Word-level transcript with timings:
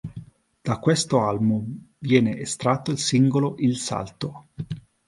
Da 0.63 0.79
questo 0.79 1.21
album 1.21 1.91
viene 1.99 2.39
estratto 2.39 2.89
il 2.89 2.97
singolo 2.97 3.53
"Il 3.59 3.77
salto". 3.77 4.47